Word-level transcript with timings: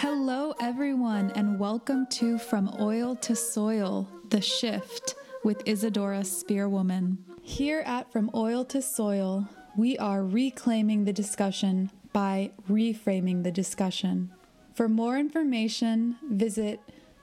Hello, 0.00 0.54
everyone, 0.60 1.32
and 1.34 1.58
welcome 1.58 2.06
to 2.06 2.38
From 2.38 2.72
Oil 2.78 3.16
to 3.16 3.34
Soil 3.34 4.08
The 4.30 4.40
Shift 4.40 5.16
with 5.42 5.60
Isadora 5.66 6.20
Spearwoman. 6.20 7.16
Here 7.42 7.80
at 7.80 8.12
From 8.12 8.30
Oil 8.32 8.64
to 8.66 8.80
Soil, 8.80 9.48
we 9.76 9.98
are 9.98 10.22
reclaiming 10.22 11.04
the 11.04 11.12
discussion 11.12 11.90
by 12.12 12.52
reframing 12.70 13.42
the 13.42 13.50
discussion. 13.50 14.30
For 14.72 14.88
more 14.88 15.18
information, 15.18 16.16
visit 16.30 16.78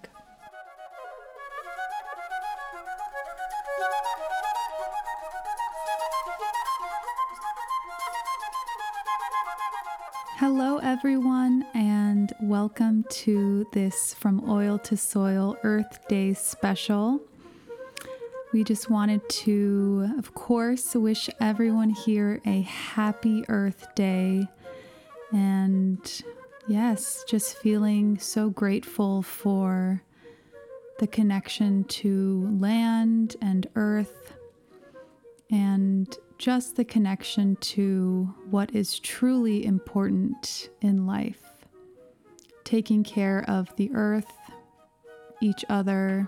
Hello, 10.41 10.79
everyone, 10.79 11.67
and 11.75 12.33
welcome 12.41 13.05
to 13.11 13.63
this 13.73 14.15
From 14.15 14.49
Oil 14.49 14.79
to 14.79 14.97
Soil 14.97 15.55
Earth 15.61 15.99
Day 16.07 16.33
special. 16.33 17.21
We 18.51 18.63
just 18.63 18.89
wanted 18.89 19.21
to, 19.29 20.11
of 20.17 20.33
course, 20.33 20.95
wish 20.95 21.29
everyone 21.39 21.91
here 21.91 22.41
a 22.47 22.61
happy 22.61 23.45
Earth 23.49 23.93
Day. 23.93 24.47
And 25.31 26.23
yes, 26.67 27.23
just 27.27 27.57
feeling 27.57 28.17
so 28.17 28.49
grateful 28.49 29.21
for 29.21 30.01
the 30.97 31.05
connection 31.05 31.83
to 31.83 32.49
land 32.59 33.35
and 33.43 33.67
earth 33.75 34.33
and 35.51 36.17
just 36.41 36.75
the 36.75 36.83
connection 36.83 37.55
to 37.57 38.33
what 38.49 38.73
is 38.73 38.97
truly 38.97 39.63
important 39.63 40.71
in 40.81 41.05
life 41.05 41.43
taking 42.63 43.03
care 43.03 43.45
of 43.47 43.75
the 43.75 43.91
earth, 43.93 44.31
each 45.39 45.63
other, 45.69 46.27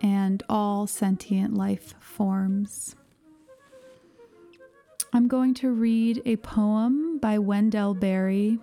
and 0.00 0.44
all 0.48 0.86
sentient 0.86 1.54
life 1.54 1.94
forms. 1.98 2.94
I'm 5.12 5.26
going 5.26 5.54
to 5.54 5.72
read 5.72 6.22
a 6.24 6.36
poem 6.36 7.18
by 7.18 7.38
Wendell 7.38 7.94
Berry. 7.94 8.60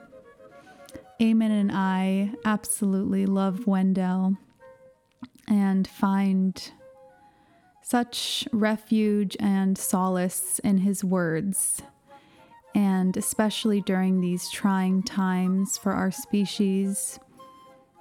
Eamon 1.20 1.50
and 1.50 1.72
I 1.74 2.32
absolutely 2.46 3.26
love 3.26 3.68
Wendell 3.68 4.38
and 5.50 5.86
find 5.86 6.72
such 7.92 8.47
refuge 8.53 9.36
and 9.42 9.78
solace 9.78 10.59
in 10.59 10.78
his 10.78 11.03
words, 11.03 11.81
and 12.73 13.17
especially 13.17 13.81
during 13.81 14.22
these 14.22 14.50
trying 14.50 15.03
times 15.03 15.78
for 15.78 15.92
our 15.92 16.09
species. 16.09 17.19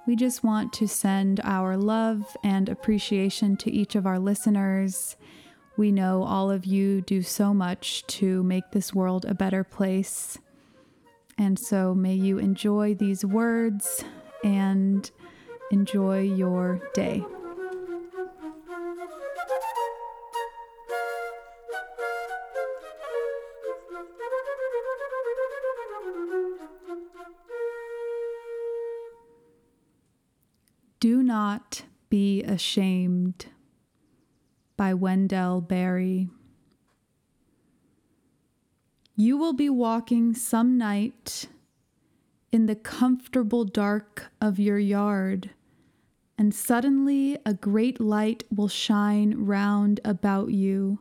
We 0.07 0.15
just 0.15 0.45
want 0.45 0.71
to 0.73 0.87
send 0.87 1.41
our 1.43 1.75
love 1.75 2.37
and 2.41 2.69
appreciation 2.69 3.57
to 3.57 3.69
each 3.69 3.95
of 3.95 4.05
our 4.05 4.17
listeners. 4.17 5.17
We 5.75 5.91
know 5.91 6.23
all 6.23 6.49
of 6.49 6.65
you 6.65 7.01
do 7.01 7.21
so 7.21 7.53
much 7.53 8.07
to 8.17 8.43
make 8.43 8.71
this 8.71 8.93
world 8.93 9.25
a 9.25 9.33
better 9.33 9.65
place. 9.65 10.37
And 11.37 11.59
so 11.59 11.93
may 11.93 12.15
you 12.15 12.37
enjoy 12.37 12.95
these 12.95 13.25
words 13.25 14.05
and 14.41 15.11
enjoy 15.69 16.21
your 16.21 16.79
day. 16.93 17.25
Do 31.01 31.23
Not 31.23 31.85
Be 32.11 32.43
Ashamed 32.43 33.47
by 34.77 34.93
Wendell 34.93 35.59
Berry. 35.59 36.29
You 39.15 39.35
will 39.35 39.53
be 39.53 39.67
walking 39.67 40.35
some 40.35 40.77
night 40.77 41.47
in 42.51 42.67
the 42.67 42.75
comfortable 42.75 43.65
dark 43.65 44.31
of 44.39 44.59
your 44.59 44.77
yard, 44.77 45.49
and 46.37 46.53
suddenly 46.53 47.35
a 47.47 47.55
great 47.55 47.99
light 47.99 48.43
will 48.55 48.67
shine 48.67 49.33
round 49.39 49.99
about 50.05 50.51
you. 50.51 50.99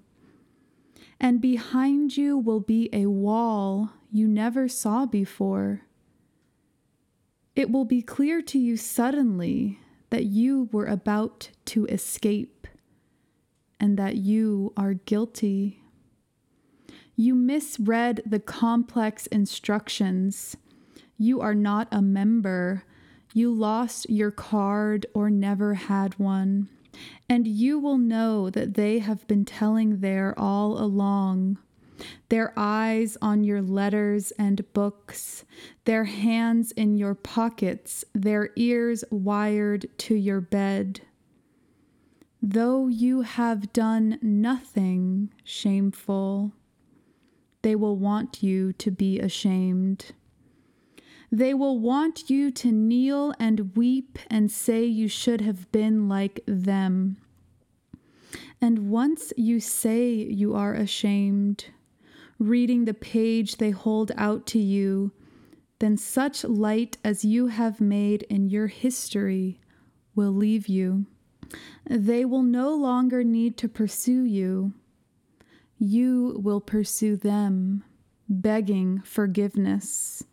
And 1.20 1.42
behind 1.42 2.16
you 2.16 2.38
will 2.38 2.60
be 2.60 2.88
a 2.90 3.04
wall 3.04 3.90
you 4.10 4.26
never 4.26 4.66
saw 4.66 5.04
before. 5.04 5.82
It 7.54 7.70
will 7.70 7.84
be 7.84 8.00
clear 8.00 8.40
to 8.40 8.58
you 8.58 8.78
suddenly 8.78 9.78
that 10.10 10.24
you 10.24 10.68
were 10.72 10.86
about 10.86 11.50
to 11.66 11.86
escape 11.86 12.66
and 13.78 13.96
that 13.96 14.16
you 14.16 14.72
are 14.76 14.94
guilty. 14.94 15.82
You 17.16 17.34
misread 17.34 18.22
the 18.26 18.40
complex 18.40 19.26
instructions. 19.28 20.56
You 21.16 21.40
are 21.40 21.54
not 21.54 21.88
a 21.90 22.02
member. 22.02 22.84
You 23.32 23.52
lost 23.52 24.10
your 24.10 24.30
card 24.30 25.06
or 25.14 25.30
never 25.30 25.74
had 25.74 26.18
one. 26.18 26.68
And 27.28 27.46
you 27.46 27.78
will 27.78 27.98
know 27.98 28.50
that 28.50 28.74
they 28.74 28.98
have 28.98 29.26
been 29.26 29.44
telling 29.44 30.00
there 30.00 30.34
all 30.36 30.78
along 30.78 31.58
their 32.28 32.52
eyes 32.56 33.16
on 33.20 33.44
your 33.44 33.62
letters 33.62 34.32
and 34.32 34.72
books, 34.72 35.44
their 35.84 36.04
hands 36.04 36.72
in 36.72 36.96
your 36.96 37.14
pockets, 37.14 38.04
their 38.14 38.50
ears 38.56 39.04
wired 39.10 39.86
to 39.98 40.14
your 40.14 40.40
bed. 40.40 41.00
Though 42.42 42.88
you 42.88 43.22
have 43.22 43.72
done 43.72 44.18
nothing 44.22 45.32
shameful, 45.44 46.52
they 47.62 47.74
will 47.74 47.96
want 47.96 48.42
you 48.42 48.72
to 48.74 48.90
be 48.90 49.18
ashamed. 49.18 50.12
They 51.30 51.54
will 51.54 51.78
want 51.78 52.30
you 52.30 52.50
to 52.50 52.72
kneel 52.72 53.34
and 53.38 53.76
weep 53.76 54.18
and 54.28 54.50
say 54.50 54.84
you 54.84 55.06
should 55.06 55.42
have 55.42 55.70
been 55.70 56.08
like 56.08 56.40
them. 56.46 57.18
And 58.60 58.90
once 58.90 59.32
you 59.36 59.60
say 59.60 60.10
you 60.10 60.54
are 60.54 60.74
ashamed, 60.74 61.66
reading 62.40 62.86
the 62.86 62.94
page 62.94 63.58
they 63.58 63.70
hold 63.70 64.10
out 64.16 64.46
to 64.46 64.58
you, 64.58 65.12
then 65.78 65.96
such 65.96 66.42
light 66.42 66.96
as 67.04 67.24
you 67.24 67.46
have 67.48 67.80
made 67.80 68.22
in 68.24 68.48
your 68.48 68.66
history 68.66 69.60
will 70.14 70.32
leave 70.32 70.66
you. 70.66 71.06
They 71.88 72.24
will 72.24 72.42
no 72.42 72.74
longer 72.74 73.22
need 73.22 73.56
to 73.58 73.68
pursue 73.68 74.24
you. 74.24 74.72
You 75.78 76.40
will 76.42 76.60
pursue 76.60 77.16
them, 77.16 77.84
begging 78.28 79.00
forgiveness. 79.04 80.24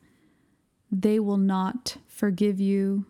They 0.92 1.20
will 1.20 1.38
not 1.38 1.98
forgive 2.08 2.60
you. 2.60 3.06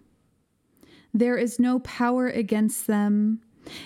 There 1.14 1.38
is 1.38 1.60
no 1.60 1.80
power 1.80 2.28
against 2.28 2.88
them 2.88 3.42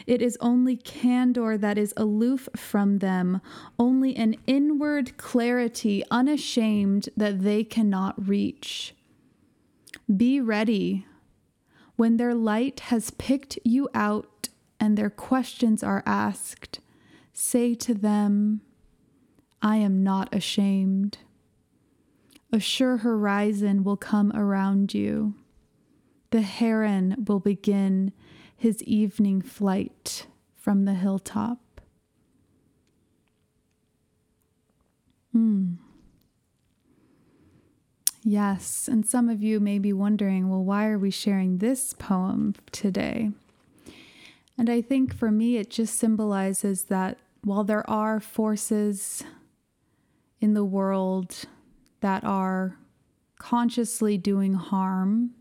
it 0.07 0.21
is 0.21 0.37
only 0.41 0.75
candor 0.75 1.57
that 1.57 1.77
is 1.77 1.93
aloof 1.97 2.49
from 2.55 2.99
them, 2.99 3.41
only 3.77 4.15
an 4.15 4.35
inward 4.47 5.17
clarity, 5.17 6.03
unashamed, 6.11 7.09
that 7.15 7.41
they 7.41 7.63
cannot 7.63 8.27
reach. 8.27 8.95
Be 10.15 10.41
ready. 10.41 11.05
When 11.95 12.17
their 12.17 12.33
light 12.33 12.79
has 12.81 13.11
picked 13.11 13.59
you 13.63 13.89
out 13.93 14.49
and 14.79 14.97
their 14.97 15.09
questions 15.09 15.84
are 15.84 16.03
asked, 16.05 16.79
say 17.34 17.75
to 17.75 17.93
them, 17.93 18.61
I 19.61 19.77
am 19.77 20.03
not 20.03 20.34
ashamed. 20.34 21.19
A 22.51 22.59
sure 22.59 22.97
horizon 22.97 23.84
will 23.84 23.97
come 23.97 24.31
around 24.34 24.93
you. 24.93 25.35
The 26.31 26.41
heron 26.41 27.25
will 27.27 27.39
begin 27.39 28.11
his 28.61 28.84
evening 28.84 29.41
flight 29.41 30.28
from 30.53 30.85
the 30.85 30.93
hilltop. 30.93 31.81
Hmm. 35.31 35.73
Yes, 38.22 38.87
and 38.87 39.03
some 39.03 39.29
of 39.29 39.41
you 39.41 39.59
may 39.59 39.79
be 39.79 39.91
wondering, 39.91 40.47
well, 40.47 40.63
why 40.63 40.85
are 40.90 40.99
we 40.99 41.09
sharing 41.09 41.58
this 41.58 41.93
poem 41.93 42.53
today? 42.72 43.31
And 44.59 44.69
I 44.69 44.84
think 44.84 45.16
for 45.16 45.31
me, 45.31 45.58
it 45.58 45.72
just 45.72 45.97
symbolizes 45.97 46.84
that 46.84 47.17
while 47.43 47.63
there 47.63 47.90
are 47.90 48.19
forces 48.19 49.23
in 50.40 50.53
the 50.53 50.63
world 50.63 51.46
that 52.02 52.23
are 52.23 52.78
consciously 53.40 54.19
doing 54.19 54.53
harm 54.53 55.31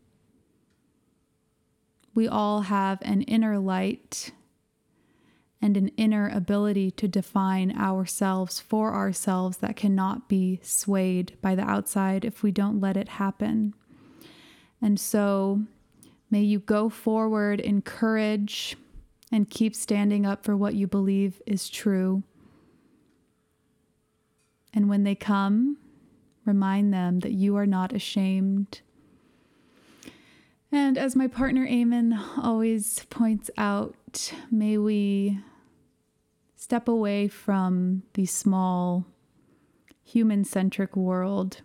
we 2.14 2.26
all 2.26 2.62
have 2.62 2.98
an 3.02 3.22
inner 3.22 3.58
light, 3.58 4.32
and 5.62 5.76
an 5.76 5.88
inner 5.96 6.28
ability 6.28 6.90
to 6.90 7.06
define 7.06 7.76
ourselves 7.76 8.60
for 8.60 8.94
ourselves 8.94 9.58
that 9.58 9.76
cannot 9.76 10.28
be 10.28 10.58
swayed 10.62 11.36
by 11.42 11.54
the 11.54 11.62
outside 11.62 12.24
if 12.24 12.42
we 12.42 12.50
don't 12.50 12.80
let 12.80 12.96
it 12.96 13.08
happen. 13.08 13.74
And 14.80 14.98
so, 14.98 15.62
may 16.30 16.40
you 16.40 16.58
go 16.58 16.88
forward 16.88 17.60
in 17.60 17.82
courage 17.82 18.76
and 19.30 19.50
keep 19.50 19.76
standing 19.76 20.24
up 20.24 20.44
for 20.44 20.56
what 20.56 20.74
you 20.74 20.86
believe 20.86 21.42
is 21.46 21.68
true. 21.68 22.22
And 24.72 24.88
when 24.88 25.04
they 25.04 25.14
come, 25.14 25.76
remind 26.46 26.94
them 26.94 27.20
that 27.20 27.32
you 27.32 27.56
are 27.56 27.66
not 27.66 27.92
ashamed. 27.92 28.80
And 30.72 30.96
as 30.96 31.17
my 31.17 31.26
partner 31.26 31.67
Eamon 31.67 32.19
always 32.38 33.05
points 33.11 33.50
out, 33.58 34.32
may 34.50 34.78
we 34.78 35.40
step 36.55 36.87
away 36.87 37.26
from 37.26 38.05
the 38.14 38.26
small 38.26 39.05
human 40.05 40.44
centric 40.44 40.96
world 40.96 41.62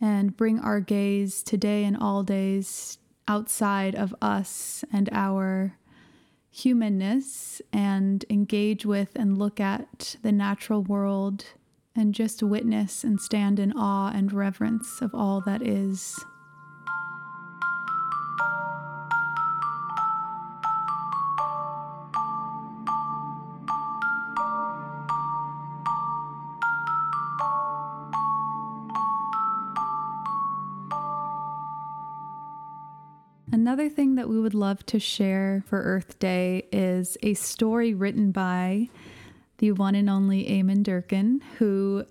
and 0.00 0.36
bring 0.36 0.58
our 0.58 0.80
gaze 0.80 1.42
today 1.42 1.84
and 1.84 1.96
all 1.96 2.22
days 2.22 2.98
outside 3.28 3.94
of 3.94 4.14
us 4.20 4.84
and 4.92 5.08
our 5.12 5.76
humanness 6.50 7.62
and 7.72 8.24
engage 8.28 8.84
with 8.84 9.10
and 9.14 9.38
look 9.38 9.60
at 9.60 10.16
the 10.22 10.32
natural 10.32 10.82
world 10.82 11.44
and 11.94 12.14
just 12.14 12.42
witness 12.42 13.04
and 13.04 13.20
stand 13.20 13.58
in 13.58 13.72
awe 13.72 14.10
and 14.12 14.32
reverence 14.32 15.00
of 15.00 15.14
all 15.14 15.40
that 15.40 15.62
is. 15.62 16.18
Another 33.52 33.88
thing 33.88 34.14
that 34.14 34.28
we 34.28 34.40
would 34.40 34.54
love 34.54 34.86
to 34.86 34.98
share 34.98 35.62
for 35.66 35.82
Earth 35.82 36.18
Day 36.18 36.66
is 36.72 37.18
a 37.22 37.34
story 37.34 37.92
written 37.92 38.32
by 38.32 38.88
the 39.58 39.72
one 39.72 39.94
and 39.94 40.08
only 40.08 40.44
Eamon 40.46 40.82
Durkin, 40.82 41.42
who 41.58 42.06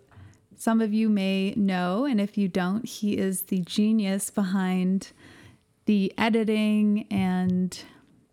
some 0.56 0.80
of 0.80 0.94
you 0.94 1.10
may 1.10 1.54
know, 1.56 2.06
and 2.06 2.22
if 2.22 2.38
you 2.38 2.48
don't, 2.48 2.86
he 2.86 3.18
is 3.18 3.44
the 3.44 3.62
genius 3.62 4.30
behind 4.30 5.12
the 5.90 6.14
editing 6.20 7.08
and 7.10 7.82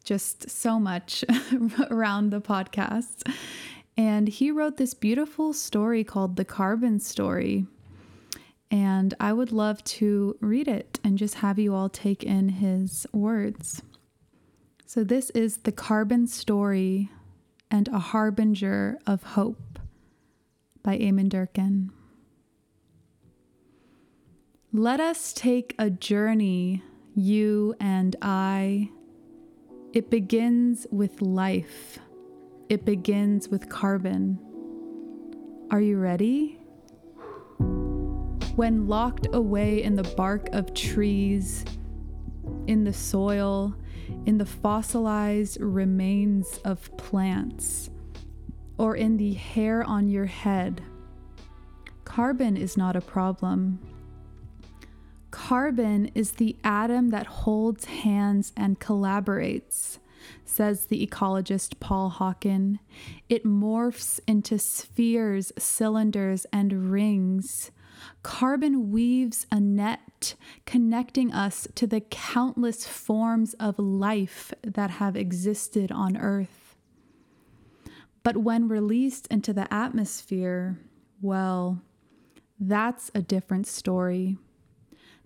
just 0.04 0.50
so 0.50 0.78
much 0.78 1.24
around 1.90 2.28
the 2.28 2.38
podcast. 2.38 3.26
And 3.96 4.28
he 4.28 4.50
wrote 4.50 4.76
this 4.76 4.92
beautiful 4.92 5.54
story 5.54 6.04
called 6.04 6.36
The 6.36 6.44
Carbon 6.44 7.00
Story. 7.00 7.66
And 8.70 9.14
I 9.18 9.32
would 9.32 9.52
love 9.52 9.82
to 9.84 10.36
read 10.42 10.68
it 10.68 11.00
and 11.02 11.16
just 11.16 11.36
have 11.36 11.58
you 11.58 11.74
all 11.74 11.88
take 11.88 12.22
in 12.22 12.50
his 12.50 13.06
words. 13.14 13.80
So, 14.84 15.02
this 15.02 15.30
is 15.30 15.56
The 15.56 15.72
Carbon 15.72 16.26
Story 16.26 17.10
and 17.70 17.88
a 17.88 17.98
Harbinger 17.98 18.98
of 19.06 19.22
Hope 19.22 19.78
by 20.82 20.98
Eamon 20.98 21.30
Durkin. 21.30 21.90
Let 24.74 25.00
us 25.00 25.32
take 25.32 25.74
a 25.78 25.88
journey, 25.88 26.82
you 27.16 27.74
and 27.80 28.14
I. 28.22 28.90
It 29.92 30.10
begins 30.10 30.86
with 30.92 31.20
life, 31.20 31.98
it 32.68 32.84
begins 32.84 33.48
with 33.48 33.68
carbon. 33.68 34.38
Are 35.70 35.80
you 35.80 35.98
ready? 35.98 36.60
when 38.56 38.88
locked 38.88 39.28
away 39.34 39.82
in 39.82 39.94
the 39.94 40.14
bark 40.16 40.48
of 40.52 40.72
trees, 40.72 41.62
in 42.66 42.84
the 42.84 42.92
soil, 42.92 43.74
in 44.24 44.38
the 44.38 44.46
fossilized 44.46 45.60
remains 45.60 46.58
of 46.64 46.94
plants, 46.96 47.90
or 48.78 48.96
in 48.96 49.18
the 49.18 49.34
hair 49.34 49.84
on 49.84 50.08
your 50.08 50.24
head. 50.24 50.82
Carbon 52.04 52.56
is 52.56 52.78
not 52.78 52.96
a 52.96 53.00
problem. 53.00 53.78
Carbon 55.48 56.10
is 56.12 56.32
the 56.32 56.56
atom 56.64 57.10
that 57.10 57.28
holds 57.28 57.84
hands 57.84 58.52
and 58.56 58.80
collaborates, 58.80 59.98
says 60.44 60.86
the 60.86 61.06
ecologist 61.06 61.78
Paul 61.78 62.10
Hawken. 62.10 62.80
It 63.28 63.44
morphs 63.44 64.18
into 64.26 64.58
spheres, 64.58 65.52
cylinders, 65.56 66.46
and 66.52 66.90
rings 66.90 67.70
Carbon 68.24 68.90
weaves 68.90 69.46
a 69.52 69.60
net 69.60 70.34
connecting 70.64 71.32
us 71.32 71.68
to 71.76 71.86
the 71.86 72.00
countless 72.00 72.84
forms 72.84 73.54
of 73.54 73.78
life 73.78 74.52
that 74.64 74.90
have 74.90 75.14
existed 75.14 75.92
on 75.92 76.16
Earth. 76.16 76.74
But 78.24 78.38
when 78.38 78.66
released 78.66 79.28
into 79.28 79.52
the 79.52 79.72
atmosphere, 79.72 80.80
well, 81.22 81.82
that's 82.58 83.12
a 83.14 83.22
different 83.22 83.68
story. 83.68 84.38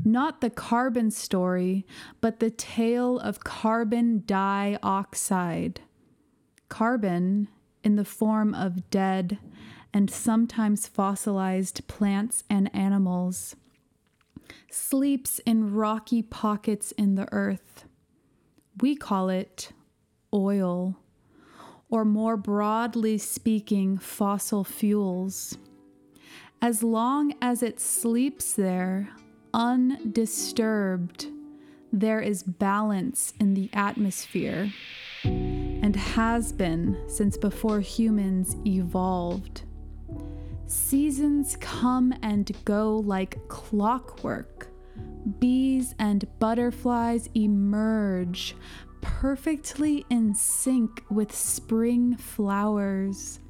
Not 0.04 0.40
the 0.40 0.50
carbon 0.50 1.10
story, 1.10 1.86
but 2.20 2.40
the 2.40 2.50
tale 2.50 3.18
of 3.18 3.44
carbon 3.44 4.22
dioxide. 4.26 5.80
Carbon, 6.68 7.48
in 7.82 7.96
the 7.96 8.04
form 8.04 8.54
of 8.54 8.90
dead 8.90 9.38
and 9.92 10.10
sometimes 10.10 10.86
fossilized 10.86 11.86
plants 11.88 12.44
and 12.48 12.74
animals, 12.74 13.56
sleeps 14.70 15.40
in 15.40 15.74
rocky 15.74 16.22
pockets 16.22 16.92
in 16.92 17.16
the 17.16 17.28
earth. 17.32 17.84
We 18.80 18.96
call 18.96 19.28
it 19.28 19.72
oil, 20.32 20.96
or 21.88 22.04
more 22.04 22.36
broadly 22.36 23.18
speaking, 23.18 23.98
fossil 23.98 24.64
fuels. 24.64 25.58
As 26.62 26.82
long 26.82 27.34
as 27.42 27.62
it 27.62 27.80
sleeps 27.80 28.52
there, 28.52 29.10
undisturbed, 29.54 31.26
there 31.92 32.20
is 32.20 32.42
balance 32.42 33.32
in 33.40 33.54
the 33.54 33.70
atmosphere 33.72 34.72
and 35.24 35.96
has 35.96 36.52
been 36.52 36.96
since 37.08 37.36
before 37.36 37.80
humans 37.80 38.56
evolved. 38.66 39.62
Seasons 40.66 41.56
come 41.60 42.14
and 42.22 42.52
go 42.64 42.98
like 42.98 43.48
clockwork. 43.48 44.68
Bees 45.38 45.94
and 45.98 46.24
butterflies 46.38 47.28
emerge, 47.34 48.54
perfectly 49.00 50.04
in 50.10 50.34
sync 50.34 51.04
with 51.10 51.34
spring 51.34 52.16
flowers. 52.16 53.40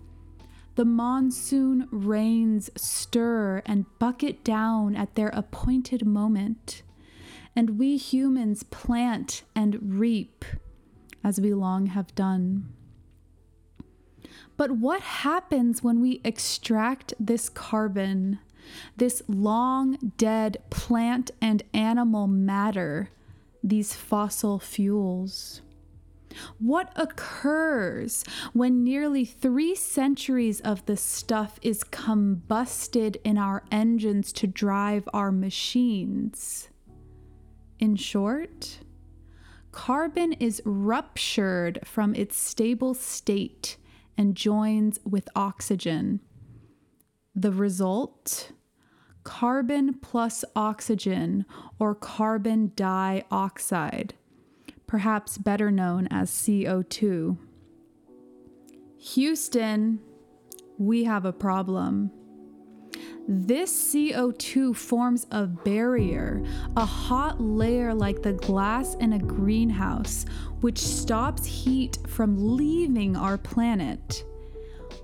The 0.76 0.84
monsoon 0.84 1.88
rains 1.90 2.70
stir 2.76 3.62
and 3.66 3.86
bucket 3.98 4.44
down 4.44 4.94
at 4.94 5.14
their 5.14 5.28
appointed 5.28 6.06
moment, 6.06 6.82
and 7.54 7.78
we 7.78 7.96
humans 7.96 8.62
plant 8.62 9.42
and 9.54 9.98
reap 9.98 10.44
as 11.22 11.40
we 11.40 11.52
long 11.52 11.86
have 11.86 12.14
done. 12.14 12.72
But 14.56 14.72
what 14.72 15.00
happens 15.00 15.82
when 15.82 16.00
we 16.00 16.20
extract 16.24 17.14
this 17.18 17.48
carbon, 17.48 18.38
this 18.96 19.22
long 19.26 20.12
dead 20.16 20.58
plant 20.70 21.30
and 21.40 21.62
animal 21.74 22.26
matter, 22.26 23.10
these 23.62 23.94
fossil 23.94 24.58
fuels? 24.58 25.62
What 26.58 26.92
occurs 26.96 28.24
when 28.52 28.84
nearly 28.84 29.24
three 29.24 29.74
centuries 29.74 30.60
of 30.60 30.84
the 30.86 30.96
stuff 30.96 31.58
is 31.62 31.84
combusted 31.84 33.16
in 33.24 33.38
our 33.38 33.64
engines 33.70 34.32
to 34.34 34.46
drive 34.46 35.08
our 35.12 35.32
machines? 35.32 36.68
In 37.78 37.96
short, 37.96 38.80
carbon 39.72 40.32
is 40.34 40.60
ruptured 40.64 41.80
from 41.84 42.14
its 42.14 42.36
stable 42.36 42.94
state 42.94 43.76
and 44.16 44.34
joins 44.34 44.98
with 45.04 45.28
oxygen. 45.34 46.20
The 47.34 47.52
result? 47.52 48.52
Carbon 49.22 49.94
plus 49.94 50.44
oxygen, 50.56 51.44
or 51.78 51.94
carbon 51.94 52.72
dioxide, 52.74 54.14
perhaps 54.90 55.38
better 55.38 55.70
known 55.70 56.08
as 56.10 56.28
CO2. 56.28 57.38
Houston, 58.98 60.00
we 60.78 61.04
have 61.04 61.24
a 61.24 61.32
problem. 61.32 62.10
This 63.28 63.94
CO2 63.94 64.74
forms 64.74 65.28
a 65.30 65.46
barrier, 65.46 66.42
a 66.76 66.84
hot 66.84 67.40
layer 67.40 67.94
like 67.94 68.20
the 68.22 68.32
glass 68.32 68.96
in 68.96 69.12
a 69.12 69.18
greenhouse, 69.20 70.26
which 70.60 70.78
stops 70.78 71.46
heat 71.46 71.98
from 72.08 72.56
leaving 72.56 73.14
our 73.14 73.38
planet. 73.38 74.24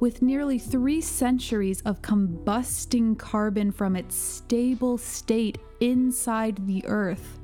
With 0.00 0.20
nearly 0.20 0.58
three 0.58 1.00
centuries 1.00 1.80
of 1.82 2.02
combusting 2.02 3.16
carbon 3.16 3.70
from 3.70 3.94
its 3.94 4.16
stable 4.16 4.98
state 4.98 5.58
inside 5.78 6.66
the 6.66 6.84
Earth, 6.88 7.38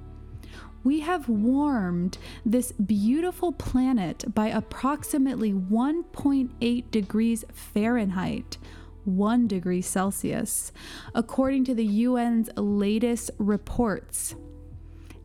we 0.84 1.00
have 1.00 1.28
warmed 1.28 2.18
this 2.44 2.72
beautiful 2.72 3.52
planet 3.52 4.24
by 4.34 4.48
approximately 4.48 5.52
1.8 5.52 6.90
degrees 6.90 7.44
Fahrenheit, 7.52 8.58
1 9.04 9.46
degree 9.46 9.82
Celsius, 9.82 10.72
according 11.14 11.64
to 11.64 11.74
the 11.74 12.04
UN's 12.04 12.50
latest 12.56 13.30
reports. 13.38 14.34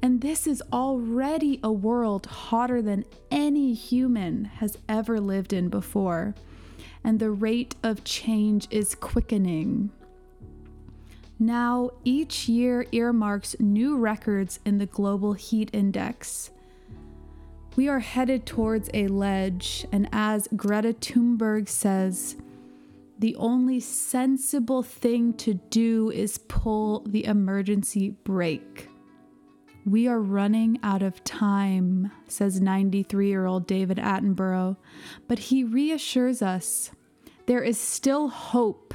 And 0.02 0.22
this 0.22 0.46
is 0.46 0.62
already 0.72 1.60
a 1.64 1.72
world 1.72 2.28
hotter 2.28 2.82
than 2.82 3.06
any 3.32 3.74
human 3.74 4.46
has 4.46 4.78
ever 4.88 5.20
lived 5.20 5.54
in 5.54 5.70
before. 5.70 6.36
And 7.04 7.20
the 7.20 7.32
rate 7.32 7.76
of 7.82 8.04
change 8.04 8.68
is 8.70 8.94
quickening. 8.94 9.92
Now, 11.40 11.92
each 12.04 12.50
year 12.50 12.88
earmarks 12.92 13.56
new 13.60 13.98
records 13.98 14.60
in 14.66 14.80
the 14.80 14.88
Global 14.88 15.34
Heat 15.34 15.70
Index. 15.72 16.50
We 17.76 17.88
are 17.88 18.00
headed 18.00 18.48
towards 18.48 18.90
a 18.92 19.08
ledge, 19.08 19.86
and 19.92 20.10
as 20.12 20.48
Greta 20.56 20.94
Thunberg 20.94 21.70
says, 21.70 22.38
the 23.20 23.36
only 23.36 23.80
sensible 23.80 24.82
thing 24.82 25.34
to 25.34 25.56
do 25.56 26.10
is 26.10 26.40
pull 26.40 27.02
the 27.08 27.26
emergency 27.26 28.10
brake. 28.24 28.90
We 29.86 30.08
are 30.08 30.20
running 30.20 30.80
out 30.82 31.04
of 31.04 31.24
time, 31.24 32.12
says 32.28 32.60
93 32.60 33.28
year 33.28 33.46
old 33.46 33.68
David 33.68 33.98
Attenborough, 33.98 34.76
but 35.28 35.40
he 35.40 35.64
reassures 35.64 36.42
us 36.42 36.92
there 37.46 37.64
is 37.64 37.80
still 37.80 38.28
hope 38.28 38.94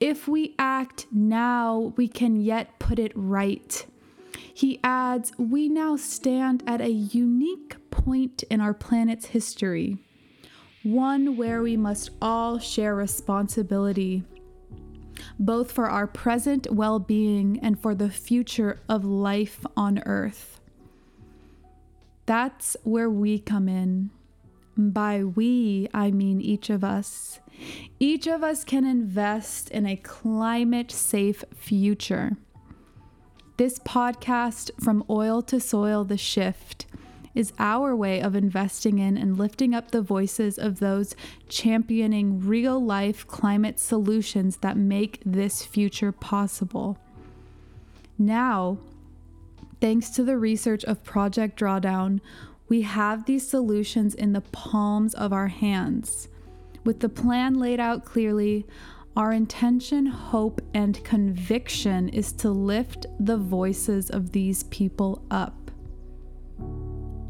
if 0.00 0.28
we 0.28 0.54
act 0.58 1.06
now, 1.12 1.92
we 1.96 2.08
can 2.08 2.40
yet 2.40 2.78
put 2.78 2.98
it 2.98 3.12
right. 3.14 3.86
He 4.52 4.80
adds, 4.82 5.32
We 5.38 5.68
now 5.68 5.96
stand 5.96 6.62
at 6.66 6.80
a 6.80 6.90
unique 6.90 7.76
point 7.90 8.42
in 8.44 8.60
our 8.60 8.74
planet's 8.74 9.26
history, 9.26 9.98
one 10.82 11.36
where 11.36 11.62
we 11.62 11.76
must 11.76 12.10
all 12.20 12.58
share 12.58 12.94
responsibility, 12.94 14.24
both 15.38 15.70
for 15.72 15.88
our 15.88 16.06
present 16.06 16.72
well 16.72 16.98
being 16.98 17.58
and 17.60 17.78
for 17.78 17.94
the 17.94 18.10
future 18.10 18.80
of 18.88 19.04
life 19.04 19.64
on 19.76 20.02
Earth. 20.06 20.60
That's 22.26 22.76
where 22.82 23.08
we 23.08 23.38
come 23.38 23.68
in. 23.68 24.10
By 24.80 25.24
we, 25.24 25.88
I 25.92 26.12
mean 26.12 26.40
each 26.40 26.70
of 26.70 26.84
us. 26.84 27.40
Each 27.98 28.28
of 28.28 28.44
us 28.44 28.62
can 28.62 28.86
invest 28.86 29.70
in 29.70 29.86
a 29.86 29.96
climate 29.96 30.92
safe 30.92 31.44
future. 31.52 32.36
This 33.56 33.80
podcast, 33.80 34.70
From 34.80 35.04
Oil 35.10 35.42
to 35.42 35.58
Soil 35.58 36.04
The 36.04 36.16
Shift, 36.16 36.86
is 37.34 37.52
our 37.58 37.96
way 37.96 38.20
of 38.20 38.36
investing 38.36 39.00
in 39.00 39.18
and 39.18 39.36
lifting 39.36 39.74
up 39.74 39.90
the 39.90 40.00
voices 40.00 40.58
of 40.58 40.78
those 40.78 41.16
championing 41.48 42.46
real 42.46 42.78
life 42.78 43.26
climate 43.26 43.80
solutions 43.80 44.58
that 44.58 44.76
make 44.76 45.20
this 45.26 45.64
future 45.64 46.12
possible. 46.12 46.98
Now, 48.16 48.78
thanks 49.80 50.10
to 50.10 50.22
the 50.22 50.38
research 50.38 50.84
of 50.84 51.02
Project 51.02 51.58
Drawdown, 51.58 52.20
we 52.68 52.82
have 52.82 53.24
these 53.24 53.48
solutions 53.48 54.14
in 54.14 54.32
the 54.32 54.40
palms 54.40 55.14
of 55.14 55.32
our 55.32 55.48
hands. 55.48 56.28
With 56.84 57.00
the 57.00 57.08
plan 57.08 57.58
laid 57.58 57.80
out 57.80 58.04
clearly, 58.04 58.66
our 59.16 59.32
intention, 59.32 60.06
hope, 60.06 60.60
and 60.74 61.02
conviction 61.02 62.08
is 62.10 62.32
to 62.34 62.50
lift 62.50 63.06
the 63.18 63.36
voices 63.36 64.10
of 64.10 64.32
these 64.32 64.62
people 64.64 65.24
up 65.30 65.70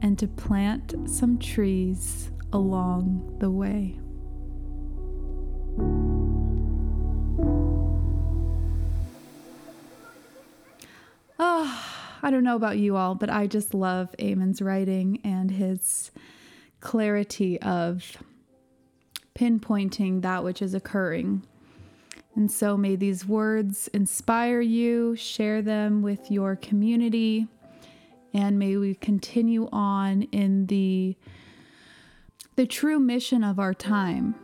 and 0.03 0.19
to 0.19 0.27
plant 0.29 0.95
some 1.07 1.39
trees 1.39 2.31
along 2.53 3.37
the 3.39 3.51
way. 3.51 3.99
I 12.29 12.31
don't 12.31 12.45
know 12.45 12.57
about 12.57 12.77
you 12.77 12.95
all, 12.95 13.15
but 13.15 13.31
I 13.31 13.47
just 13.47 13.73
love 13.73 14.15
Eamon's 14.19 14.61
writing 14.61 15.19
and 15.25 15.51
his 15.51 16.11
clarity 16.81 17.59
of 17.63 18.19
pinpointing 19.35 20.21
that 20.21 20.45
which 20.45 20.61
is 20.61 20.75
occurring. 20.75 21.47
And 22.35 22.53
so 22.53 22.77
may 22.77 22.97
these 22.97 23.25
words 23.25 23.89
inspire 23.95 24.61
you, 24.61 25.17
share 25.17 25.63
them 25.63 26.03
with 26.03 26.31
your 26.31 26.55
community, 26.55 27.47
and 28.35 28.59
may 28.59 28.77
we 28.77 28.95
continue 28.95 29.67
on 29.73 30.25
in 30.25 30.67
the 30.67 31.17
the 32.57 32.67
true 32.67 32.99
mission 32.99 33.43
of 33.43 33.59
our 33.59 33.73
time 33.73 34.35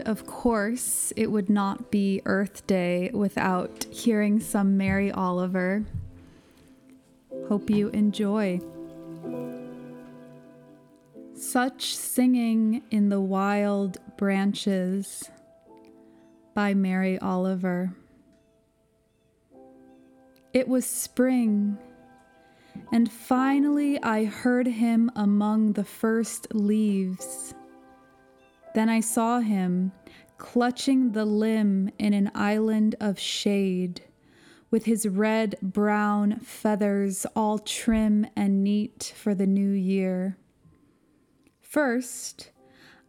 And 0.00 0.08
of 0.08 0.26
course, 0.26 1.12
it 1.14 1.30
would 1.30 1.50
not 1.50 1.90
be 1.90 2.22
Earth 2.24 2.66
Day 2.66 3.10
without 3.12 3.84
hearing 3.90 4.40
some 4.40 4.78
Mary 4.78 5.12
Oliver. 5.12 5.84
Hope 7.48 7.68
you 7.68 7.88
enjoy. 7.88 8.60
Such 11.34 11.94
Singing 11.94 12.82
in 12.90 13.10
the 13.10 13.20
Wild 13.20 13.98
Branches 14.16 15.28
by 16.54 16.72
Mary 16.72 17.18
Oliver. 17.18 17.92
It 20.54 20.66
was 20.66 20.86
spring, 20.86 21.76
and 22.90 23.12
finally 23.12 24.02
I 24.02 24.24
heard 24.24 24.66
him 24.66 25.10
among 25.14 25.74
the 25.74 25.84
first 25.84 26.46
leaves. 26.54 27.54
Then 28.74 28.88
I 28.88 29.00
saw 29.00 29.40
him 29.40 29.92
clutching 30.38 31.12
the 31.12 31.24
limb 31.24 31.90
in 31.98 32.14
an 32.14 32.30
island 32.34 32.96
of 33.00 33.18
shade, 33.18 34.02
with 34.70 34.84
his 34.84 35.06
red 35.06 35.56
brown 35.60 36.38
feathers 36.40 37.26
all 37.36 37.58
trim 37.58 38.26
and 38.36 38.64
neat 38.64 39.12
for 39.16 39.34
the 39.34 39.46
new 39.46 39.70
year. 39.70 40.38
First, 41.60 42.50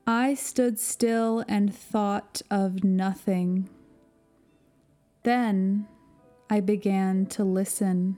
I 0.05 0.33
stood 0.33 0.79
still 0.79 1.45
and 1.47 1.73
thought 1.73 2.41
of 2.49 2.83
nothing. 2.83 3.69
Then 5.23 5.87
I 6.49 6.59
began 6.59 7.27
to 7.27 7.43
listen. 7.43 8.17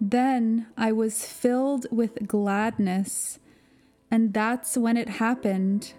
Then 0.00 0.66
I 0.76 0.92
was 0.92 1.26
filled 1.26 1.86
with 1.90 2.28
gladness, 2.28 3.38
and 4.10 4.34
that's 4.34 4.76
when 4.76 4.96
it 4.96 5.08
happened 5.08 5.94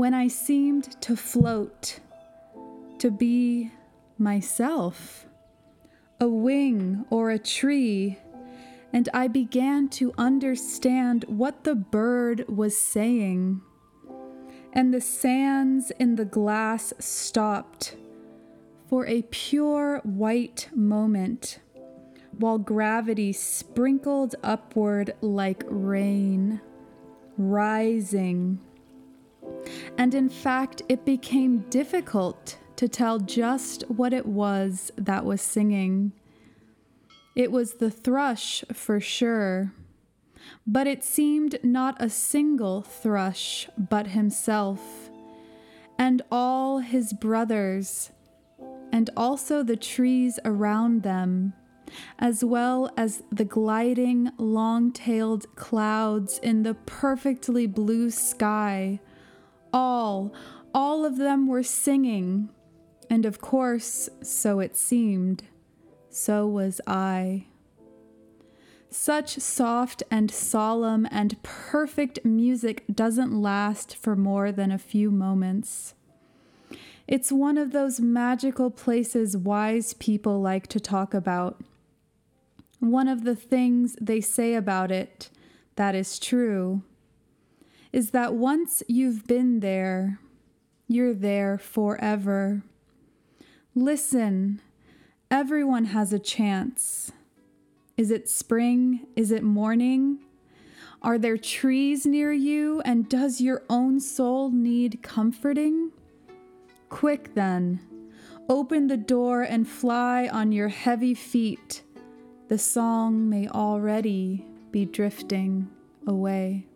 when 0.00 0.14
I 0.14 0.28
seemed 0.28 0.98
to 1.02 1.14
float, 1.14 2.00
to 2.96 3.10
be 3.10 3.70
myself, 4.16 5.26
a 6.18 6.26
wing 6.26 7.04
or 7.10 7.30
a 7.30 7.38
tree, 7.38 8.16
and 8.94 9.10
I 9.12 9.28
began 9.28 9.90
to 9.90 10.14
understand 10.16 11.26
what 11.28 11.64
the 11.64 11.74
bird 11.74 12.46
was 12.48 12.80
saying. 12.80 13.60
And 14.72 14.94
the 14.94 15.02
sands 15.02 15.92
in 15.98 16.16
the 16.16 16.24
glass 16.24 16.94
stopped 16.98 17.94
for 18.88 19.06
a 19.06 19.20
pure 19.30 19.98
white 19.98 20.70
moment, 20.74 21.58
while 22.38 22.56
gravity 22.56 23.34
sprinkled 23.34 24.34
upward 24.42 25.12
like 25.20 25.62
rain, 25.68 26.62
rising 27.36 28.60
and 29.98 30.14
in 30.14 30.28
fact, 30.28 30.82
it 30.88 31.04
became 31.04 31.64
difficult 31.70 32.58
to 32.76 32.88
tell 32.88 33.18
just 33.18 33.82
what 33.90 34.12
it 34.12 34.26
was 34.26 34.90
that 34.96 35.24
was 35.24 35.42
singing. 35.42 36.12
It 37.36 37.52
was 37.52 37.74
the 37.74 37.90
thrush 37.90 38.64
for 38.72 39.00
sure, 39.00 39.72
but 40.66 40.86
it 40.86 41.04
seemed 41.04 41.58
not 41.62 42.00
a 42.00 42.08
single 42.08 42.82
thrush 42.82 43.68
but 43.76 44.08
himself, 44.08 45.10
and 45.98 46.22
all 46.30 46.78
his 46.78 47.12
brothers, 47.12 48.10
and 48.92 49.10
also 49.16 49.62
the 49.62 49.76
trees 49.76 50.38
around 50.44 51.02
them, 51.02 51.52
as 52.18 52.44
well 52.44 52.90
as 52.96 53.22
the 53.30 53.44
gliding, 53.44 54.30
long 54.38 54.90
tailed 54.90 55.54
clouds 55.54 56.38
in 56.42 56.62
the 56.62 56.74
perfectly 56.74 57.66
blue 57.66 58.10
sky. 58.10 59.00
All, 59.72 60.32
all 60.74 61.04
of 61.04 61.16
them 61.16 61.46
were 61.46 61.62
singing. 61.62 62.50
And 63.08 63.26
of 63.26 63.40
course, 63.40 64.08
so 64.22 64.60
it 64.60 64.76
seemed, 64.76 65.44
so 66.08 66.46
was 66.46 66.80
I. 66.86 67.46
Such 68.90 69.38
soft 69.38 70.02
and 70.10 70.30
solemn 70.30 71.06
and 71.10 71.40
perfect 71.42 72.24
music 72.24 72.84
doesn't 72.92 73.32
last 73.32 73.94
for 73.94 74.16
more 74.16 74.50
than 74.50 74.72
a 74.72 74.78
few 74.78 75.10
moments. 75.10 75.94
It's 77.06 77.32
one 77.32 77.58
of 77.58 77.72
those 77.72 78.00
magical 78.00 78.70
places 78.70 79.36
wise 79.36 79.94
people 79.94 80.40
like 80.40 80.66
to 80.68 80.80
talk 80.80 81.14
about. 81.14 81.60
One 82.78 83.08
of 83.08 83.24
the 83.24 83.36
things 83.36 83.96
they 84.00 84.20
say 84.20 84.54
about 84.54 84.90
it 84.90 85.30
that 85.76 85.94
is 85.94 86.18
true 86.18 86.82
is 87.92 88.10
that 88.10 88.34
once 88.34 88.82
you've 88.88 89.26
been 89.26 89.60
there, 89.60 90.20
you're 90.86 91.14
there 91.14 91.58
forever. 91.58 92.62
Listen, 93.74 94.60
everyone 95.30 95.86
has 95.86 96.12
a 96.12 96.18
chance. 96.18 97.12
Is 97.96 98.10
it 98.10 98.28
spring? 98.28 99.06
Is 99.16 99.30
it 99.30 99.42
morning? 99.42 100.20
Are 101.02 101.18
there 101.18 101.36
trees 101.36 102.06
near 102.06 102.32
you? 102.32 102.80
And 102.84 103.08
does 103.08 103.40
your 103.40 103.62
own 103.70 104.00
soul 104.00 104.50
need 104.50 105.02
comforting? 105.02 105.92
Quick 106.88 107.34
then, 107.34 107.80
open 108.48 108.88
the 108.88 108.96
door 108.96 109.42
and 109.42 109.66
fly 109.66 110.28
on 110.28 110.52
your 110.52 110.68
heavy 110.68 111.14
feet. 111.14 111.82
The 112.48 112.58
song 112.58 113.30
may 113.30 113.48
already 113.48 114.44
be 114.72 114.84
drifting 114.84 115.70
away. 116.06 116.66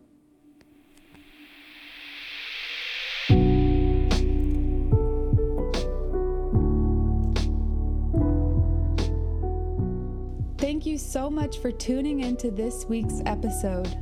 You 10.94 10.98
so 10.98 11.28
much 11.28 11.58
for 11.58 11.70
tuning 11.72 12.20
into 12.20 12.52
this 12.52 12.84
week's 12.84 13.20
episode. 13.26 13.98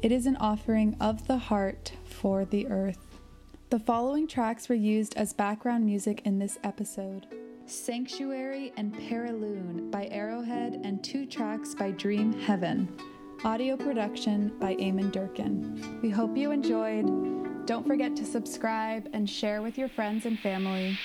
It 0.00 0.10
is 0.10 0.24
an 0.24 0.38
offering 0.38 0.96
of 1.02 1.26
the 1.26 1.36
heart 1.36 1.92
for 2.04 2.46
the 2.46 2.66
earth. 2.68 3.18
The 3.68 3.78
following 3.78 4.26
tracks 4.26 4.70
were 4.70 4.74
used 4.74 5.14
as 5.18 5.34
background 5.34 5.84
music 5.84 6.22
in 6.24 6.38
this 6.38 6.58
episode 6.64 7.26
Sanctuary 7.66 8.72
and 8.76 8.92
Paraloon 8.92 9.90
by 9.90 10.08
Arrowhead, 10.10 10.80
and 10.84 11.02
two 11.02 11.26
tracks 11.26 11.74
by 11.74 11.90
Dream 11.92 12.32
Heaven. 12.32 12.88
Audio 13.44 13.76
production 13.76 14.52
by 14.60 14.74
Eamon 14.76 15.12
Durkin. 15.12 16.00
We 16.02 16.10
hope 16.10 16.36
you 16.36 16.50
enjoyed. 16.50 17.06
Don't 17.66 17.86
forget 17.86 18.16
to 18.16 18.24
subscribe 18.24 19.08
and 19.12 19.28
share 19.28 19.62
with 19.62 19.78
your 19.78 19.88
friends 19.88 20.26
and 20.26 20.38
family. 20.38 20.98